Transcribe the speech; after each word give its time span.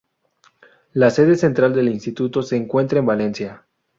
La 0.93 1.11
sede 1.11 1.35
central 1.35 1.75
del 1.75 1.87
instituto 1.89 2.41
se 2.41 2.55
encuentra 2.55 2.97
en 2.97 3.05
Valencia. 3.05 3.67